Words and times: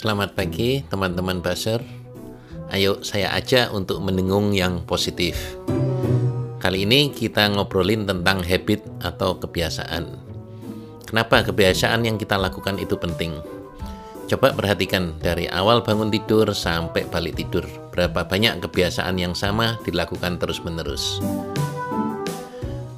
Selamat 0.00 0.32
pagi 0.32 0.80
teman-teman 0.88 1.44
buzzer. 1.44 1.84
Ayo 2.72 3.04
saya 3.04 3.36
aja 3.36 3.68
untuk 3.68 4.00
mendengung 4.00 4.56
yang 4.56 4.80
positif. 4.88 5.60
Kali 6.56 6.88
ini 6.88 7.12
kita 7.12 7.52
ngobrolin 7.52 8.08
tentang 8.08 8.40
habit 8.40 8.80
atau 9.04 9.36
kebiasaan. 9.36 10.08
Kenapa 11.04 11.44
kebiasaan 11.44 12.08
yang 12.08 12.16
kita 12.16 12.40
lakukan 12.40 12.80
itu 12.80 12.96
penting? 12.96 13.44
Coba 14.24 14.56
perhatikan 14.56 15.20
dari 15.20 15.52
awal 15.52 15.84
bangun 15.84 16.08
tidur 16.08 16.48
sampai 16.56 17.04
balik 17.04 17.36
tidur, 17.36 17.68
berapa 17.92 18.24
banyak 18.24 18.56
kebiasaan 18.56 19.20
yang 19.20 19.36
sama 19.36 19.76
dilakukan 19.84 20.40
terus-menerus. 20.40 21.20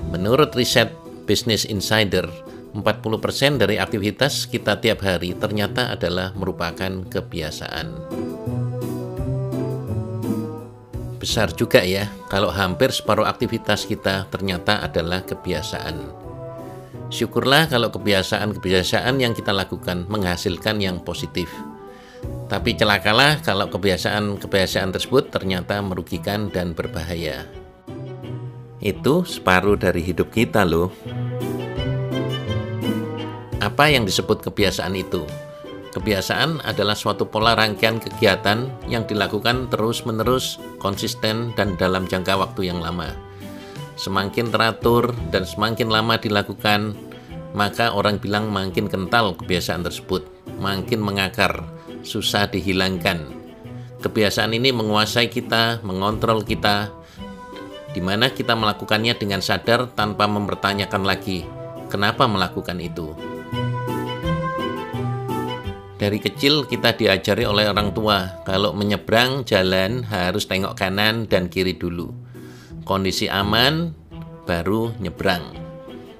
Menurut 0.07 0.55
riset 0.55 0.95
Business 1.27 1.67
Insider, 1.67 2.31
40% 2.73 3.61
dari 3.61 3.77
aktivitas 3.77 4.49
kita 4.49 4.81
tiap 4.81 5.05
hari 5.05 5.37
ternyata 5.37 5.93
adalah 5.93 6.33
merupakan 6.33 7.05
kebiasaan. 7.05 7.87
Besar 11.21 11.55
juga 11.55 11.85
ya, 11.87 12.11
kalau 12.27 12.51
hampir 12.51 12.91
separuh 12.91 13.29
aktivitas 13.29 13.87
kita 13.87 14.27
ternyata 14.27 14.83
adalah 14.83 15.23
kebiasaan. 15.23 16.03
Syukurlah 17.13 17.69
kalau 17.69 17.93
kebiasaan-kebiasaan 17.93 19.21
yang 19.21 19.37
kita 19.37 19.53
lakukan 19.53 20.09
menghasilkan 20.09 20.81
yang 20.81 20.99
positif. 21.05 21.53
Tapi 22.49 22.75
celakalah 22.75 23.39
kalau 23.45 23.69
kebiasaan-kebiasaan 23.69 24.91
tersebut 24.97 25.29
ternyata 25.29 25.79
merugikan 25.85 26.49
dan 26.49 26.73
berbahaya. 26.73 27.47
Itu 28.83 29.23
separuh 29.23 29.79
dari 29.79 30.03
hidup 30.03 30.35
kita 30.35 30.67
loh. 30.67 30.91
Apa 33.73 33.89
yang 33.89 34.05
disebut 34.05 34.45
kebiasaan 34.45 34.93
itu? 34.93 35.25
Kebiasaan 35.97 36.61
adalah 36.61 36.93
suatu 36.93 37.25
pola 37.25 37.57
rangkaian 37.57 37.97
kegiatan 37.97 38.69
yang 38.85 39.09
dilakukan 39.09 39.73
terus-menerus, 39.73 40.61
konsisten, 40.77 41.57
dan 41.57 41.81
dalam 41.81 42.05
jangka 42.05 42.37
waktu 42.37 42.69
yang 42.69 42.85
lama. 42.85 43.17
Semakin 43.97 44.53
teratur 44.53 45.17
dan 45.33 45.49
semakin 45.49 45.89
lama 45.89 46.21
dilakukan, 46.21 46.93
maka 47.57 47.97
orang 47.97 48.21
bilang 48.21 48.53
makin 48.53 48.93
kental 48.93 49.41
kebiasaan 49.41 49.89
tersebut, 49.89 50.29
makin 50.61 51.01
mengakar, 51.01 51.65
susah 52.05 52.53
dihilangkan. 52.53 53.25
Kebiasaan 54.05 54.53
ini 54.53 54.69
menguasai 54.69 55.33
kita, 55.33 55.81
mengontrol 55.81 56.45
kita, 56.45 56.93
di 57.97 58.05
mana 58.05 58.29
kita 58.37 58.53
melakukannya 58.53 59.17
dengan 59.17 59.41
sadar 59.41 59.89
tanpa 59.97 60.29
mempertanyakan 60.29 61.09
lagi 61.09 61.49
kenapa 61.89 62.29
melakukan 62.29 62.77
itu. 62.77 63.32
Dari 66.03 66.19
kecil 66.19 66.67
kita 66.67 66.99
diajari 66.99 67.47
oleh 67.47 67.71
orang 67.71 67.95
tua 67.95 68.43
kalau 68.43 68.75
menyeberang 68.75 69.47
jalan 69.47 70.03
harus 70.03 70.51
tengok 70.51 70.75
kanan 70.75 71.31
dan 71.31 71.47
kiri 71.47 71.79
dulu. 71.79 72.11
Kondisi 72.83 73.31
aman 73.31 73.95
baru 74.43 74.91
nyebrang. 74.99 75.55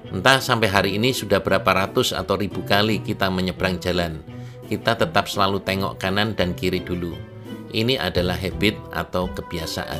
Entah 0.07 0.39
sampai 0.39 0.71
hari 0.71 0.95
ini 0.95 1.11
sudah 1.11 1.43
berapa 1.43 1.67
ratus 1.67 2.15
atau 2.15 2.39
ribu 2.39 2.63
kali 2.63 3.03
kita 3.03 3.27
menyeberang 3.27 3.75
jalan. 3.83 4.23
Kita 4.71 4.95
tetap 4.95 5.27
selalu 5.27 5.59
tengok 5.67 5.99
kanan 5.99 6.31
dan 6.31 6.55
kiri 6.55 6.79
dulu. 6.79 7.19
Ini 7.75 7.99
adalah 7.99 8.39
habit 8.39 8.79
atau 8.95 9.27
kebiasaan. 9.35 9.99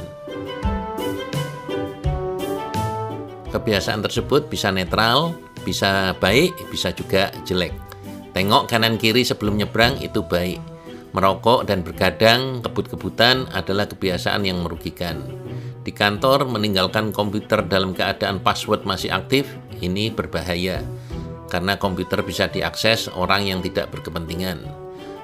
Kebiasaan 3.52 4.00
tersebut 4.00 4.48
bisa 4.48 4.72
netral, 4.72 5.36
bisa 5.68 6.16
baik, 6.24 6.56
bisa 6.72 6.96
juga 6.96 7.36
jelek. 7.44 7.93
Tengok 8.34 8.66
kanan 8.66 8.98
kiri 8.98 9.22
sebelum 9.22 9.62
nyebrang 9.62 10.02
itu 10.02 10.26
baik. 10.26 10.58
Merokok 11.14 11.70
dan 11.70 11.86
bergadang 11.86 12.66
kebut-kebutan 12.66 13.46
adalah 13.54 13.86
kebiasaan 13.86 14.42
yang 14.42 14.66
merugikan. 14.66 15.22
Di 15.86 15.94
kantor 15.94 16.50
meninggalkan 16.50 17.14
komputer 17.14 17.62
dalam 17.70 17.94
keadaan 17.94 18.42
password 18.42 18.90
masih 18.90 19.14
aktif, 19.14 19.46
ini 19.86 20.10
berbahaya. 20.10 20.82
Karena 21.54 21.78
komputer 21.78 22.26
bisa 22.26 22.50
diakses 22.50 23.06
orang 23.14 23.46
yang 23.46 23.60
tidak 23.62 23.94
berkepentingan. 23.94 24.66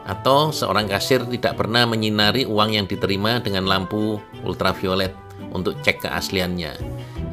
Atau 0.06 0.54
seorang 0.54 0.86
kasir 0.86 1.26
tidak 1.26 1.58
pernah 1.58 1.90
menyinari 1.90 2.46
uang 2.46 2.78
yang 2.78 2.86
diterima 2.86 3.42
dengan 3.42 3.66
lampu 3.66 4.22
ultraviolet 4.46 5.16
untuk 5.50 5.74
cek 5.82 6.06
keasliannya. 6.06 6.78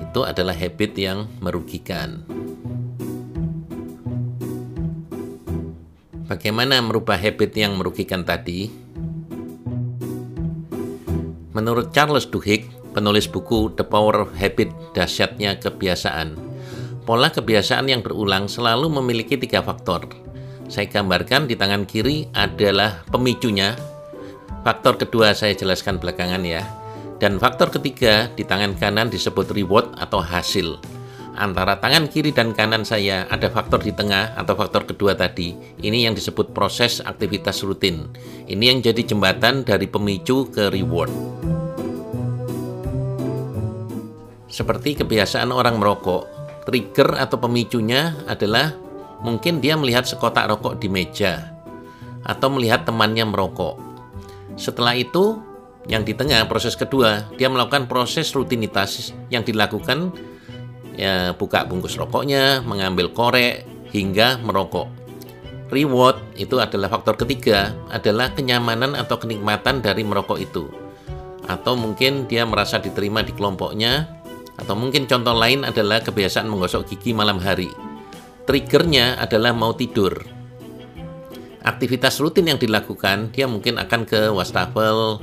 Itu 0.08 0.24
adalah 0.24 0.56
habit 0.56 0.96
yang 0.96 1.28
merugikan. 1.44 2.35
Bagaimana 6.26 6.82
merubah 6.82 7.14
habit 7.14 7.54
yang 7.54 7.78
merugikan 7.78 8.26
tadi? 8.26 8.66
Menurut 11.54 11.94
Charles 11.94 12.26
Duhigg, 12.26 12.66
penulis 12.90 13.30
buku 13.30 13.70
The 13.78 13.86
Power 13.86 14.26
of 14.26 14.34
Habit, 14.34 14.74
dahsyatnya 14.90 15.62
kebiasaan, 15.62 16.34
pola 17.06 17.30
kebiasaan 17.30 17.86
yang 17.86 18.02
berulang 18.02 18.50
selalu 18.50 18.90
memiliki 18.98 19.38
tiga 19.38 19.62
faktor. 19.62 20.10
Saya 20.66 20.90
gambarkan 20.90 21.46
di 21.46 21.54
tangan 21.54 21.86
kiri 21.86 22.26
adalah 22.34 23.06
pemicunya, 23.06 23.78
faktor 24.66 24.98
kedua 24.98 25.30
saya 25.30 25.54
jelaskan 25.54 26.02
belakangan 26.02 26.42
ya, 26.42 26.66
dan 27.22 27.38
faktor 27.38 27.70
ketiga 27.70 28.26
di 28.34 28.42
tangan 28.42 28.74
kanan 28.74 29.14
disebut 29.14 29.54
reward 29.54 29.94
atau 29.94 30.18
hasil 30.18 30.95
antara 31.36 31.76
tangan 31.78 32.08
kiri 32.08 32.32
dan 32.32 32.56
kanan 32.56 32.82
saya 32.82 33.28
ada 33.28 33.52
faktor 33.52 33.84
di 33.84 33.92
tengah 33.92 34.32
atau 34.34 34.56
faktor 34.56 34.88
kedua 34.88 35.12
tadi. 35.12 35.52
Ini 35.78 36.08
yang 36.08 36.14
disebut 36.16 36.56
proses 36.56 37.04
aktivitas 37.04 37.60
rutin. 37.62 38.08
Ini 38.48 38.64
yang 38.74 38.78
jadi 38.80 39.04
jembatan 39.04 39.62
dari 39.62 39.84
pemicu 39.86 40.48
ke 40.48 40.72
reward. 40.72 41.12
Seperti 44.48 44.96
kebiasaan 44.96 45.52
orang 45.52 45.76
merokok, 45.76 46.24
trigger 46.64 47.20
atau 47.20 47.36
pemicunya 47.36 48.16
adalah 48.24 48.72
mungkin 49.20 49.60
dia 49.60 49.76
melihat 49.76 50.08
sekotak 50.08 50.48
rokok 50.48 50.80
di 50.80 50.88
meja 50.88 51.52
atau 52.24 52.48
melihat 52.50 52.88
temannya 52.88 53.28
merokok. 53.28 53.78
Setelah 54.56 54.96
itu, 54.96 55.44
yang 55.86 56.02
di 56.02 56.16
tengah 56.16 56.48
proses 56.50 56.74
kedua, 56.74 57.30
dia 57.38 57.46
melakukan 57.46 57.86
proses 57.86 58.32
rutinitas 58.34 59.14
yang 59.30 59.46
dilakukan 59.46 60.10
ya, 60.96 61.36
buka 61.36 61.68
bungkus 61.68 61.94
rokoknya, 61.94 62.64
mengambil 62.64 63.12
korek, 63.12 63.68
hingga 63.92 64.40
merokok. 64.42 64.88
Reward 65.70 66.18
itu 66.38 66.58
adalah 66.58 66.90
faktor 66.90 67.20
ketiga, 67.20 67.74
adalah 67.92 68.32
kenyamanan 68.32 68.96
atau 68.96 69.20
kenikmatan 69.20 69.84
dari 69.84 70.02
merokok 70.02 70.38
itu. 70.40 70.64
Atau 71.46 71.78
mungkin 71.78 72.26
dia 72.26 72.42
merasa 72.48 72.80
diterima 72.82 73.22
di 73.22 73.30
kelompoknya, 73.34 74.08
atau 74.56 74.74
mungkin 74.74 75.04
contoh 75.06 75.36
lain 75.36 75.62
adalah 75.62 76.02
kebiasaan 76.02 76.48
menggosok 76.48 76.90
gigi 76.90 77.12
malam 77.12 77.38
hari. 77.38 77.70
Triggernya 78.46 79.18
adalah 79.18 79.50
mau 79.52 79.74
tidur. 79.74 80.22
Aktivitas 81.66 82.22
rutin 82.22 82.46
yang 82.46 82.62
dilakukan, 82.62 83.34
dia 83.34 83.50
mungkin 83.50 83.82
akan 83.82 84.06
ke 84.06 84.30
wastafel, 84.30 85.18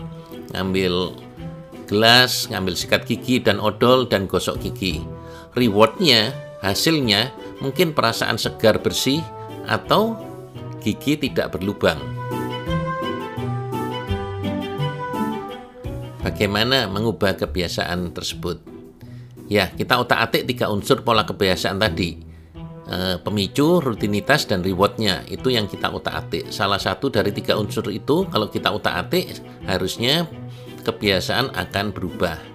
ngambil 0.52 1.16
gelas, 1.88 2.52
ngambil 2.52 2.76
sikat 2.76 3.08
gigi 3.08 3.40
dan 3.40 3.64
odol, 3.64 4.04
dan 4.04 4.28
gosok 4.28 4.60
gigi 4.60 5.12
rewardnya, 5.53 6.34
hasilnya 6.62 7.34
mungkin 7.62 7.94
perasaan 7.94 8.38
segar 8.38 8.81
bersih 8.81 9.22
atau 9.69 10.18
gigi 10.84 11.16
tidak 11.16 11.56
berlubang. 11.56 11.97
Bagaimana 16.24 16.88
mengubah 16.88 17.36
kebiasaan 17.36 18.16
tersebut? 18.16 18.63
Ya, 19.52 19.68
kita 19.69 20.00
otak-atik 20.00 20.47
tiga 20.47 20.72
unsur 20.72 21.03
pola 21.03 21.28
kebiasaan 21.28 21.78
tadi. 21.84 22.16
E, 22.88 23.19
pemicu, 23.19 23.84
rutinitas, 23.84 24.48
dan 24.48 24.63
rewardnya. 24.63 25.28
Itu 25.28 25.51
yang 25.51 25.68
kita 25.68 25.92
otak-atik. 25.92 26.48
Salah 26.48 26.80
satu 26.80 27.12
dari 27.12 27.36
tiga 27.36 27.60
unsur 27.60 27.92
itu, 27.92 28.24
kalau 28.31 28.48
kita 28.48 28.72
otak-atik, 28.72 29.36
harusnya 29.68 30.24
kebiasaan 30.88 31.51
akan 31.60 31.92
berubah. 31.92 32.53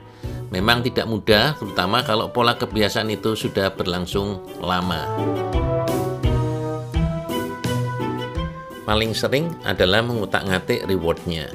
Memang 0.48 0.80
tidak 0.80 1.04
mudah, 1.04 1.52
terutama 1.60 2.00
kalau 2.00 2.32
pola 2.32 2.56
kebiasaan 2.56 3.12
itu 3.12 3.36
sudah 3.36 3.68
berlangsung 3.76 4.40
lama. 4.64 5.04
Paling 8.88 9.12
sering 9.12 9.52
adalah 9.68 10.00
mengutak-ngatik 10.00 10.88
rewardnya. 10.88 11.52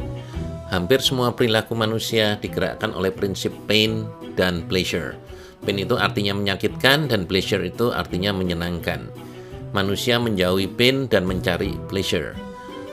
Hampir 0.70 1.02
semua 1.02 1.34
perilaku 1.34 1.74
manusia 1.74 2.38
digerakkan 2.38 2.94
oleh 2.94 3.10
prinsip 3.10 3.50
pain 3.66 4.06
dan 4.38 4.70
pleasure. 4.70 5.18
Pain 5.66 5.82
itu 5.82 5.98
artinya 5.98 6.38
menyakitkan 6.38 7.10
dan 7.10 7.26
pleasure 7.26 7.66
itu 7.66 7.90
artinya 7.90 8.30
menyenangkan. 8.30 9.10
Manusia 9.74 10.22
menjauhi 10.22 10.70
pain 10.70 11.10
dan 11.10 11.26
mencari 11.26 11.74
pleasure. 11.90 12.38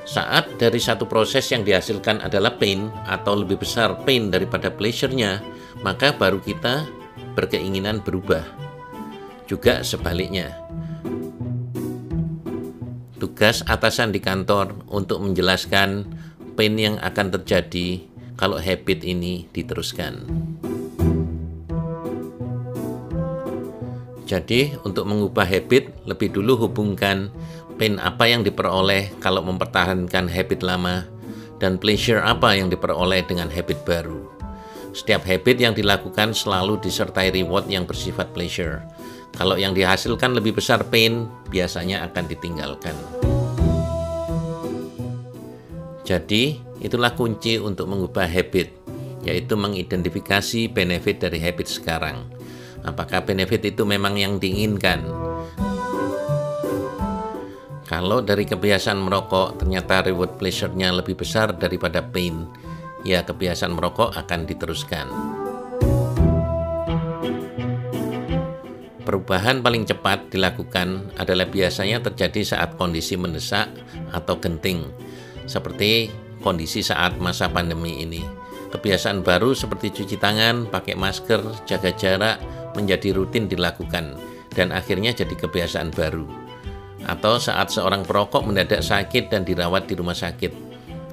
Saat 0.09 0.57
dari 0.57 0.81
satu 0.81 1.05
proses 1.05 1.45
yang 1.53 1.61
dihasilkan 1.61 2.25
adalah 2.25 2.57
pain 2.57 2.89
atau 3.05 3.45
lebih 3.45 3.61
besar 3.61 4.01
pain 4.09 4.33
daripada 4.33 4.73
pleasure-nya, 4.73 5.45
maka 5.81 6.13
baru 6.15 6.43
kita 6.43 6.87
berkeinginan 7.35 8.03
berubah. 8.03 8.43
Juga 9.47 9.83
sebaliknya. 9.83 10.55
Tugas 13.21 13.61
atasan 13.69 14.15
di 14.15 14.21
kantor 14.23 14.81
untuk 14.89 15.21
menjelaskan 15.21 16.09
pain 16.57 16.75
yang 16.79 16.97
akan 17.03 17.35
terjadi 17.37 18.01
kalau 18.41 18.57
habit 18.57 19.05
ini 19.05 19.45
diteruskan. 19.53 20.25
Jadi, 24.25 24.79
untuk 24.87 25.11
mengubah 25.11 25.43
habit, 25.43 25.91
lebih 26.07 26.31
dulu 26.31 26.65
hubungkan 26.65 27.35
pain 27.77 27.99
apa 27.99 28.31
yang 28.31 28.47
diperoleh 28.47 29.11
kalau 29.19 29.43
mempertahankan 29.43 30.31
habit 30.31 30.63
lama 30.63 31.03
dan 31.59 31.77
pleasure 31.77 32.23
apa 32.23 32.55
yang 32.55 32.71
diperoleh 32.71 33.27
dengan 33.27 33.51
habit 33.51 33.83
baru. 33.83 34.40
Setiap 34.91 35.23
habit 35.23 35.57
yang 35.63 35.75
dilakukan 35.75 36.35
selalu 36.35 36.83
disertai 36.83 37.31
reward 37.31 37.71
yang 37.71 37.87
bersifat 37.87 38.35
pleasure. 38.35 38.83
Kalau 39.31 39.55
yang 39.55 39.71
dihasilkan 39.71 40.35
lebih 40.35 40.59
besar 40.59 40.83
pain, 40.91 41.31
biasanya 41.49 42.03
akan 42.11 42.25
ditinggalkan. 42.27 42.97
Jadi, 46.03 46.59
itulah 46.83 47.15
kunci 47.15 47.63
untuk 47.63 47.87
mengubah 47.87 48.27
habit, 48.27 48.75
yaitu 49.23 49.55
mengidentifikasi 49.55 50.67
benefit 50.75 51.23
dari 51.23 51.39
habit 51.39 51.71
sekarang. 51.71 52.27
Apakah 52.83 53.23
benefit 53.23 53.63
itu 53.63 53.87
memang 53.87 54.19
yang 54.19 54.43
diinginkan? 54.43 55.07
Kalau 57.87 58.23
dari 58.23 58.47
kebiasaan 58.47 58.99
merokok 58.99 59.63
ternyata 59.63 60.07
reward 60.07 60.39
pleasure-nya 60.39 60.95
lebih 60.95 61.19
besar 61.19 61.55
daripada 61.55 62.03
pain, 62.03 62.47
ya 63.07 63.25
kebiasaan 63.25 63.73
merokok 63.73 64.15
akan 64.17 64.41
diteruskan. 64.49 65.07
Perubahan 69.01 69.59
paling 69.59 69.91
cepat 69.91 70.31
dilakukan 70.31 71.11
adalah 71.19 71.49
biasanya 71.51 71.99
terjadi 71.99 72.55
saat 72.55 72.79
kondisi 72.79 73.19
mendesak 73.19 73.67
atau 74.15 74.39
genting, 74.39 74.87
seperti 75.51 76.15
kondisi 76.39 76.79
saat 76.79 77.19
masa 77.19 77.51
pandemi 77.51 78.07
ini. 78.07 78.23
Kebiasaan 78.71 79.27
baru 79.27 79.51
seperti 79.51 79.91
cuci 79.91 80.15
tangan, 80.15 80.71
pakai 80.71 80.95
masker, 80.95 81.43
jaga 81.67 81.91
jarak 81.91 82.39
menjadi 82.79 83.11
rutin 83.11 83.51
dilakukan 83.51 84.15
dan 84.55 84.71
akhirnya 84.71 85.11
jadi 85.11 85.35
kebiasaan 85.35 85.91
baru. 85.91 86.31
Atau 87.03 87.43
saat 87.43 87.75
seorang 87.75 88.07
perokok 88.07 88.47
mendadak 88.47 88.85
sakit 88.85 89.27
dan 89.27 89.43
dirawat 89.43 89.91
di 89.91 89.99
rumah 89.99 90.15
sakit. 90.15 90.70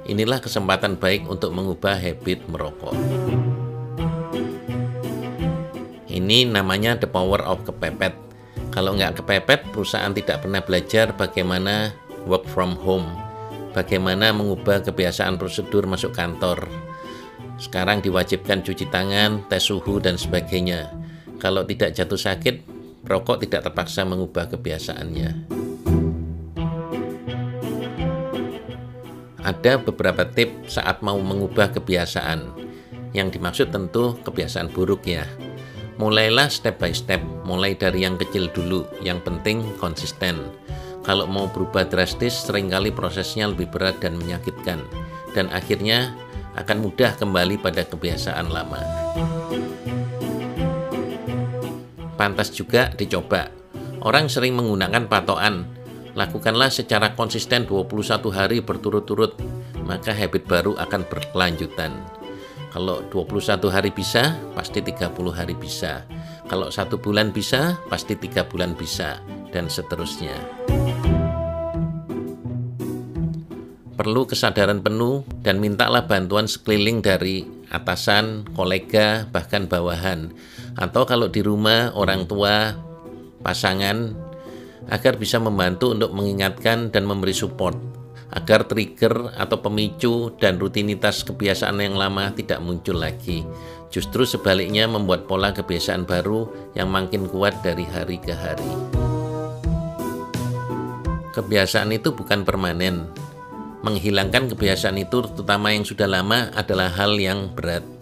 Inilah 0.08 0.40
kesempatan 0.40 0.96
baik 0.96 1.28
untuk 1.28 1.52
mengubah 1.52 2.00
habit 2.00 2.48
merokok. 2.48 2.96
Ini 6.08 6.48
namanya 6.48 6.96
the 6.96 7.12
power 7.12 7.44
of 7.44 7.68
kepepet. 7.68 8.16
Kalau 8.72 8.96
nggak 8.96 9.20
kepepet, 9.20 9.68
perusahaan 9.76 10.16
tidak 10.16 10.48
pernah 10.48 10.64
belajar 10.64 11.12
bagaimana 11.12 11.92
work 12.24 12.48
from 12.48 12.80
home, 12.80 13.06
bagaimana 13.76 14.32
mengubah 14.32 14.80
kebiasaan 14.88 15.36
prosedur 15.36 15.84
masuk 15.84 16.16
kantor. 16.16 16.72
Sekarang 17.60 18.00
diwajibkan 18.00 18.64
cuci 18.64 18.88
tangan, 18.88 19.44
tes 19.52 19.68
suhu, 19.68 20.00
dan 20.00 20.16
sebagainya. 20.16 20.88
Kalau 21.36 21.68
tidak 21.68 21.92
jatuh 22.00 22.18
sakit, 22.18 22.64
rokok 23.04 23.44
tidak 23.44 23.68
terpaksa 23.68 24.08
mengubah 24.08 24.48
kebiasaannya. 24.56 25.67
Ada 29.48 29.80
beberapa 29.80 30.28
tip 30.28 30.68
saat 30.68 31.00
mau 31.00 31.16
mengubah 31.24 31.72
kebiasaan. 31.72 32.52
Yang 33.16 33.40
dimaksud 33.40 33.72
tentu 33.72 34.20
kebiasaan 34.28 34.68
buruk 34.76 35.08
ya 35.08 35.24
mulailah 35.98 36.48
step 36.48 36.78
by 36.78 36.94
step, 36.94 37.20
mulai 37.44 37.74
dari 37.74 38.06
yang 38.06 38.16
kecil 38.16 38.50
dulu, 38.54 38.86
yang 39.02 39.18
penting 39.22 39.66
konsisten. 39.82 40.38
Kalau 41.02 41.26
mau 41.26 41.50
berubah 41.50 41.90
drastis, 41.90 42.46
sering 42.46 42.70
kali 42.70 42.94
prosesnya 42.94 43.50
lebih 43.50 43.70
berat 43.74 43.98
dan 44.00 44.18
menyakitkan, 44.18 44.86
dan 45.34 45.50
akhirnya 45.50 46.14
akan 46.58 46.86
mudah 46.86 47.18
kembali 47.18 47.58
pada 47.62 47.86
kebiasaan 47.86 48.48
lama. 48.50 48.82
Pantas 52.18 52.50
juga 52.54 52.90
dicoba. 52.94 53.50
Orang 54.02 54.30
sering 54.30 54.54
menggunakan 54.54 55.10
patokan, 55.10 55.66
lakukanlah 56.18 56.74
secara 56.74 57.14
konsisten 57.14 57.70
21 57.70 58.34
hari 58.34 58.58
berturut-turut, 58.66 59.38
maka 59.86 60.10
habit 60.10 60.50
baru 60.50 60.74
akan 60.74 61.06
berkelanjutan. 61.06 61.94
Kalau 62.74 63.06
21 63.14 63.70
hari 63.70 63.94
bisa, 63.94 64.34
pasti 64.58 64.82
30 64.82 65.14
hari 65.30 65.54
bisa. 65.54 66.10
Kalau 66.50 66.74
satu 66.74 66.98
bulan 66.98 67.30
bisa, 67.30 67.78
pasti 67.86 68.18
tiga 68.18 68.50
bulan 68.50 68.74
bisa, 68.74 69.22
dan 69.54 69.70
seterusnya. 69.70 70.34
Perlu 73.98 74.30
kesadaran 74.30 74.82
penuh 74.82 75.26
dan 75.42 75.58
mintalah 75.58 76.06
bantuan 76.06 76.46
sekeliling 76.46 77.02
dari 77.02 77.46
atasan, 77.74 78.46
kolega, 78.54 79.26
bahkan 79.30 79.66
bawahan. 79.66 80.34
Atau 80.78 81.10
kalau 81.10 81.30
di 81.30 81.42
rumah, 81.42 81.90
orang 81.98 82.30
tua, 82.30 82.78
pasangan, 83.42 84.27
agar 84.88 85.18
bisa 85.18 85.42
membantu 85.42 85.94
untuk 85.94 86.14
mengingatkan 86.14 86.94
dan 86.94 87.04
memberi 87.04 87.34
support 87.34 87.78
agar 88.34 88.68
trigger 88.68 89.32
atau 89.40 89.58
pemicu 89.64 90.36
dan 90.36 90.60
rutinitas 90.60 91.24
kebiasaan 91.24 91.80
yang 91.80 91.96
lama 91.96 92.36
tidak 92.36 92.60
muncul 92.60 93.00
lagi. 93.00 93.48
Justru 93.88 94.28
sebaliknya 94.28 94.84
membuat 94.84 95.32
pola 95.32 95.56
kebiasaan 95.56 96.04
baru 96.04 96.52
yang 96.76 96.92
makin 96.92 97.32
kuat 97.32 97.56
dari 97.64 97.88
hari 97.88 98.20
ke 98.20 98.36
hari. 98.36 98.68
Kebiasaan 101.32 101.94
itu 101.96 102.12
bukan 102.12 102.44
permanen. 102.44 103.08
Menghilangkan 103.86 104.52
kebiasaan 104.52 105.00
itu 105.00 105.24
terutama 105.24 105.72
yang 105.72 105.88
sudah 105.88 106.10
lama 106.10 106.52
adalah 106.52 106.92
hal 106.92 107.16
yang 107.16 107.54
berat. 107.54 107.97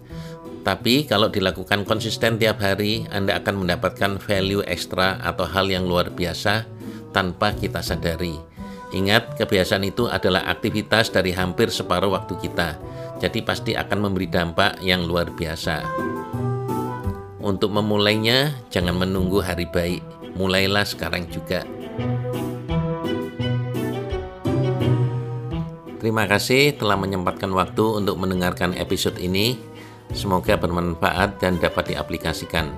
Tapi 0.66 1.06
kalau 1.06 1.30
dilakukan 1.30 1.86
konsisten 1.86 2.42
tiap 2.42 2.58
hari, 2.58 3.06
Anda 3.14 3.38
akan 3.38 3.62
mendapatkan 3.62 4.18
value 4.18 4.66
ekstra 4.66 5.22
atau 5.22 5.46
hal 5.46 5.70
yang 5.70 5.86
luar 5.86 6.10
biasa 6.10 6.66
tanpa 7.14 7.54
kita 7.54 7.86
sadari 7.86 8.56
Ingat, 8.94 9.34
kebiasaan 9.34 9.82
itu 9.82 10.06
adalah 10.06 10.46
aktivitas 10.46 11.10
dari 11.10 11.34
hampir 11.34 11.74
separuh 11.74 12.14
waktu 12.14 12.38
kita, 12.38 12.78
jadi 13.18 13.38
pasti 13.42 13.74
akan 13.74 13.98
memberi 13.98 14.30
dampak 14.30 14.78
yang 14.78 15.02
luar 15.02 15.26
biasa. 15.34 15.82
Untuk 17.42 17.74
memulainya, 17.74 18.54
jangan 18.70 18.94
menunggu 18.94 19.42
hari 19.42 19.66
baik, 19.66 20.06
mulailah 20.38 20.86
sekarang 20.86 21.26
juga. 21.26 21.66
Terima 25.98 26.30
kasih 26.30 26.78
telah 26.78 26.94
menyempatkan 26.94 27.50
waktu 27.50 27.82
untuk 27.82 28.14
mendengarkan 28.22 28.70
episode 28.78 29.18
ini. 29.18 29.58
Semoga 30.14 30.54
bermanfaat 30.54 31.42
dan 31.42 31.58
dapat 31.58 31.94
diaplikasikan. 31.94 32.70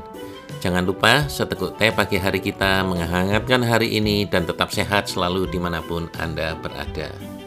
Jangan 0.58 0.82
lupa 0.82 1.28
seteguk 1.30 1.78
teh 1.78 1.94
pagi 1.94 2.18
hari 2.18 2.42
kita 2.42 2.82
menghangatkan 2.82 3.62
hari 3.62 3.94
ini 3.94 4.26
dan 4.26 4.42
tetap 4.42 4.74
sehat 4.74 5.06
selalu 5.06 5.46
di 5.46 5.60
mana 5.60 5.78
pun 5.84 6.10
Anda 6.18 6.58
berada. 6.58 7.37